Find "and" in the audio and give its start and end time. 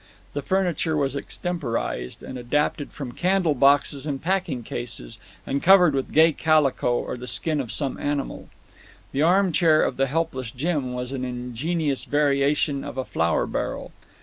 2.23-2.35, 4.07-4.19, 5.45-5.61